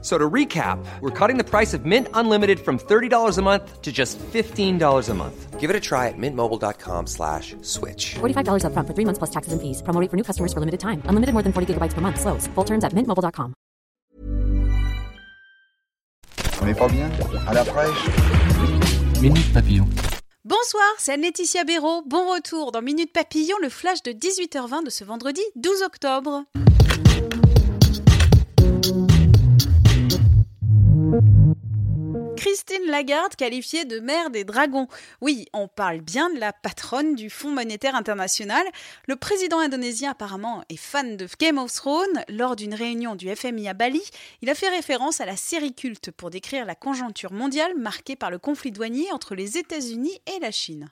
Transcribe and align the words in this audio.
So 0.00 0.16
to 0.16 0.30
recap, 0.30 0.78
we're 1.00 1.10
cutting 1.10 1.38
the 1.38 1.44
price 1.44 1.74
of 1.74 1.84
Mint 1.84 2.06
Unlimited 2.14 2.60
from 2.60 2.78
$30 2.78 3.36
a 3.36 3.42
month 3.42 3.82
to 3.82 3.90
just 3.90 4.16
$15 4.32 5.08
a 5.08 5.14
month. 5.14 5.58
Give 5.58 5.70
it 5.70 5.74
a 5.74 5.80
try 5.80 6.06
at 6.06 6.14
mintmobile.com 6.16 7.08
slash 7.08 7.56
switch. 7.62 8.14
$45 8.20 8.64
up 8.64 8.72
front 8.72 8.86
for 8.86 8.94
three 8.94 9.04
months 9.04 9.18
plus 9.18 9.30
taxes 9.30 9.52
and 9.52 9.60
fees. 9.60 9.82
Promo 9.82 10.00
rate 10.00 10.08
for 10.08 10.16
new 10.16 10.22
customers 10.22 10.52
for 10.52 10.60
limited 10.60 10.78
time. 10.78 11.02
Unlimited 11.06 11.32
more 11.32 11.42
than 11.42 11.52
40 11.52 11.74
gigabytes 11.74 11.94
per 11.94 12.00
month. 12.00 12.20
Slows. 12.20 12.46
Full 12.54 12.64
terms 12.64 12.84
at 12.84 12.92
mintmobile.com. 12.92 13.54
On 16.60 16.66
n'est 16.66 16.74
pas 16.74 16.88
bien 16.88 17.08
À 17.46 17.54
la 17.54 17.64
fraîche 17.64 18.06
Minute 19.20 19.52
Papillon. 19.52 19.86
Bonsoir, 20.44 20.86
c'est 20.98 21.12
Anne-Laetitia 21.12 21.64
Béraud. 21.64 22.02
Bon 22.06 22.32
retour 22.32 22.72
dans 22.72 22.82
Minute 22.82 23.12
Papillon, 23.12 23.56
le 23.60 23.68
flash 23.68 24.02
de 24.02 24.12
18h20 24.12 24.84
de 24.84 24.90
ce 24.90 25.04
vendredi 25.04 25.42
12 25.56 25.82
octobre. 25.82 26.44
Christine 32.38 32.86
Lagarde 32.86 33.34
qualifiée 33.34 33.84
de 33.84 33.98
mère 33.98 34.30
des 34.30 34.44
dragons. 34.44 34.86
Oui, 35.20 35.46
on 35.52 35.66
parle 35.66 36.00
bien 36.00 36.30
de 36.30 36.38
la 36.38 36.52
patronne 36.52 37.16
du 37.16 37.30
Fonds 37.30 37.50
monétaire 37.50 37.96
international. 37.96 38.64
Le 39.08 39.16
président 39.16 39.58
indonésien 39.58 40.12
apparemment 40.12 40.62
est 40.68 40.76
fan 40.76 41.16
de 41.16 41.26
Game 41.40 41.58
of 41.58 41.72
Thrones. 41.72 42.22
Lors 42.28 42.54
d'une 42.54 42.74
réunion 42.74 43.16
du 43.16 43.34
FMI 43.34 43.68
à 43.68 43.74
Bali, 43.74 44.02
il 44.40 44.50
a 44.50 44.54
fait 44.54 44.68
référence 44.68 45.20
à 45.20 45.26
la 45.26 45.36
série 45.36 45.74
culte 45.74 46.12
pour 46.12 46.30
décrire 46.30 46.64
la 46.64 46.76
conjoncture 46.76 47.32
mondiale 47.32 47.76
marquée 47.76 48.14
par 48.14 48.30
le 48.30 48.38
conflit 48.38 48.70
douanier 48.70 49.10
entre 49.12 49.34
les 49.34 49.58
États-Unis 49.58 50.20
et 50.28 50.38
la 50.38 50.52
Chine. 50.52 50.88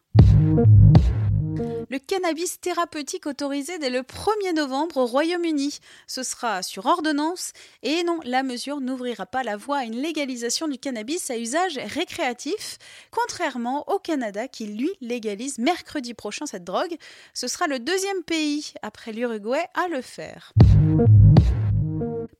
Le 1.88 1.98
cannabis 1.98 2.60
thérapeutique 2.60 3.26
autorisé 3.26 3.78
dès 3.78 3.90
le 3.90 4.00
1er 4.00 4.54
novembre 4.54 4.96
au 4.96 5.06
Royaume-Uni. 5.06 5.78
Ce 6.08 6.24
sera 6.24 6.62
sur 6.62 6.86
ordonnance 6.86 7.52
et 7.82 8.02
non, 8.02 8.18
la 8.24 8.42
mesure 8.42 8.80
n'ouvrira 8.80 9.24
pas 9.24 9.44
la 9.44 9.56
voie 9.56 9.78
à 9.78 9.84
une 9.84 10.02
légalisation 10.02 10.66
du 10.66 10.78
cannabis 10.78 11.30
à 11.30 11.38
usage 11.38 11.78
récréatif, 11.78 12.78
contrairement 13.12 13.88
au 13.88 13.98
Canada 13.98 14.48
qui 14.48 14.66
lui 14.66 14.90
légalise 15.00 15.58
mercredi 15.58 16.12
prochain 16.12 16.46
cette 16.46 16.64
drogue. 16.64 16.96
Ce 17.34 17.46
sera 17.46 17.68
le 17.68 17.78
deuxième 17.78 18.24
pays 18.24 18.72
après 18.82 19.12
l'Uruguay 19.12 19.64
à 19.74 19.86
le 19.86 20.02
faire. 20.02 20.52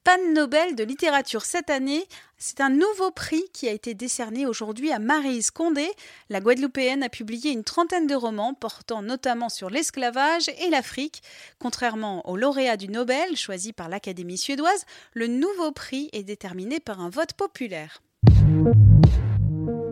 Pan 0.05 0.33
Nobel 0.33 0.75
de 0.75 0.85
littérature 0.85 1.45
cette 1.45 1.71
année, 1.71 2.05
c'est 2.39 2.61
un 2.61 2.71
nouveau 2.71 3.11
prix 3.11 3.45
qui 3.53 3.69
a 3.69 3.73
été 3.73 3.95
décerné 3.95 4.47
aujourd'hui 4.47 4.93
à 4.93 4.99
Maryse 4.99 5.51
Condé. 5.51 5.89
La 6.29 6.41
Guadeloupéenne 6.41 7.03
a 7.03 7.09
publié 7.09 7.53
une 7.53 7.65
trentaine 7.65 8.07
de 8.07 8.15
romans 8.15 8.55
portant 8.55 9.03
notamment 9.03 9.49
sur 9.49 9.71
l'esclavage 9.71 10.49
et 10.61 10.71
l'Afrique. 10.71 11.23
Contrairement 11.59 12.29
au 12.29 12.37
lauréat 12.37 12.77
du 12.77 12.89
Nobel 12.89 13.37
choisi 13.37 13.73
par 13.73 13.89
l'Académie 13.89 14.39
suédoise, 14.39 14.85
le 15.13 15.27
nouveau 15.27 15.73
prix 15.73 16.09
est 16.13 16.25
déterminé 16.25 16.81
par 16.81 17.01
un 17.01 17.09
vote 17.09 17.33
populaire. 17.33 18.03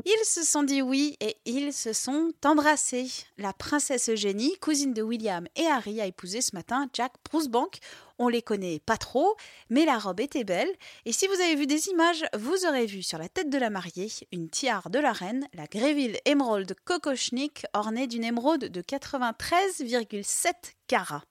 Ils 0.07 0.25
se 0.27 0.43
sont 0.43 0.65
dit 0.65 0.83
oui 0.83 1.17
et 1.21 1.39
ils 1.47 1.73
se 1.73 1.95
sont 1.95 2.33
embrassés. 2.45 3.11
La 3.39 3.55
princesse 3.55 4.11
Eugénie, 4.11 4.55
cousine 4.61 4.93
de 4.93 5.01
William 5.01 5.47
et 5.57 5.67
Harry, 5.67 5.99
a 5.99 6.07
épousé 6.07 6.43
ce 6.43 6.55
matin 6.55 6.91
Jack 6.93 7.13
Brucebank. 7.25 7.79
On 8.19 8.29
les 8.29 8.43
connaît 8.43 8.81
pas 8.81 8.99
trop, 8.99 9.35
mais 9.71 9.87
la 9.87 9.99
robe 9.99 10.21
était 10.21 10.45
belle. 10.45 10.69
Et 11.07 11.13
si 11.13 11.27
vous 11.27 11.41
avez 11.41 11.55
vu 11.55 11.67
des 11.67 11.89
images, 11.89 12.27
vous 12.37 12.67
aurez 12.67 12.85
vu 12.85 13.03
sur 13.03 13.17
la 13.17 13.31
tête 13.31 13.49
de 13.49 13.57
la 13.57 13.71
mariée 13.71 14.13
une 14.31 14.51
tiare 14.51 14.91
de 14.91 14.99
la 14.99 15.13
reine, 15.13 15.49
la 15.55 15.67
Greville 15.67 16.19
Emerald 16.27 16.77
Kokoschnik, 16.85 17.65
ornée 17.73 18.07
d'une 18.07 18.25
émeraude 18.25 18.67
de 18.67 18.83
93,7 18.83 20.53
carats. 20.87 21.25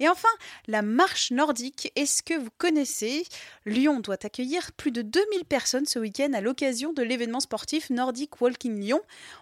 Et 0.00 0.08
enfin, 0.08 0.28
la 0.66 0.82
marche 0.82 1.30
nordique, 1.30 1.92
est-ce 1.96 2.22
que 2.22 2.34
vous 2.34 2.50
connaissez? 2.58 3.24
Lyon 3.66 4.00
doit 4.00 4.24
accueillir 4.24 4.72
plus 4.72 4.92
de 4.92 5.02
2000 5.02 5.44
personnes 5.44 5.86
ce 5.86 5.98
week-end 5.98 6.32
à 6.34 6.40
l'occasion 6.40 6.92
de 6.92 7.02
l'événement 7.02 7.40
sportif 7.40 7.90
Nordic 7.90 8.40
Walking 8.40 8.80
Lyon. 8.80 9.00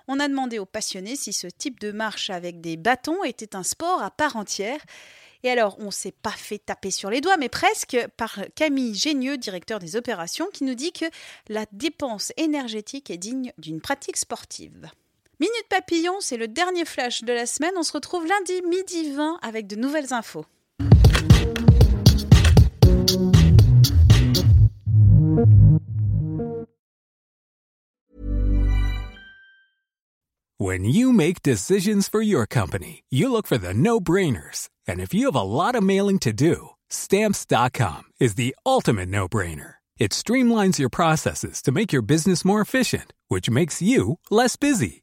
On 0.08 0.20
a 0.20 0.28
demandé 0.28 0.58
aux 0.58 0.66
passionnés 0.66 1.16
si 1.16 1.32
ce 1.32 1.46
type 1.46 1.80
de 1.80 1.92
marche 1.92 2.30
avec 2.30 2.60
des 2.60 2.76
bâtons 2.76 3.22
était 3.24 3.54
un 3.54 3.62
sport 3.62 4.02
à 4.02 4.10
part 4.10 4.36
entière. 4.36 4.80
Et 5.42 5.50
alors, 5.50 5.76
on 5.78 5.90
s'est 5.90 6.12
pas 6.12 6.32
fait 6.32 6.58
taper 6.58 6.90
sur 6.90 7.10
les 7.10 7.20
doigts, 7.20 7.36
mais 7.36 7.48
presque 7.48 7.96
par 8.16 8.40
Camille 8.54 8.94
Génieux, 8.94 9.36
directeur 9.36 9.78
des 9.78 9.94
opérations, 9.94 10.48
qui 10.52 10.64
nous 10.64 10.74
dit 10.74 10.92
que 10.92 11.04
la 11.48 11.66
dépense 11.72 12.32
énergétique 12.36 13.10
est 13.10 13.18
digne 13.18 13.52
d'une 13.58 13.80
pratique 13.80 14.16
sportive. 14.16 14.90
Minute 15.38 15.66
Papillon, 15.68 16.14
c'est 16.20 16.38
le 16.38 16.48
dernier 16.48 16.86
flash 16.86 17.22
de 17.22 17.30
la 17.30 17.44
semaine. 17.44 17.74
On 17.76 17.82
se 17.82 17.92
retrouve 17.92 18.26
lundi 18.26 18.62
midi 18.62 19.12
20 19.12 19.38
avec 19.42 19.66
de 19.66 19.76
nouvelles 19.76 20.14
infos. 20.14 20.46
When 30.58 30.86
you 30.86 31.12
make 31.12 31.42
decisions 31.42 32.08
for 32.08 32.22
your 32.22 32.46
company, 32.46 33.04
you 33.10 33.30
look 33.30 33.46
for 33.46 33.58
the 33.58 33.74
no-brainers. 33.74 34.70
And 34.88 35.00
if 35.00 35.12
you 35.12 35.26
have 35.26 35.36
a 35.36 35.42
lot 35.42 35.74
of 35.74 35.82
mailing 35.82 36.18
to 36.20 36.32
do, 36.32 36.70
stamps.com 36.88 38.04
is 38.18 38.36
the 38.36 38.56
ultimate 38.64 39.10
no-brainer. 39.10 39.74
It 39.98 40.12
streamlines 40.12 40.78
your 40.78 40.88
processes 40.88 41.60
to 41.62 41.72
make 41.72 41.92
your 41.92 42.02
business 42.02 42.42
more 42.42 42.62
efficient, 42.62 43.12
which 43.28 43.50
makes 43.50 43.82
you 43.82 44.18
less 44.30 44.56
busy. 44.56 45.02